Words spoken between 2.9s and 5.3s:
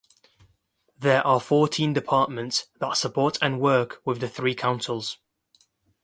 support and work with the three councils.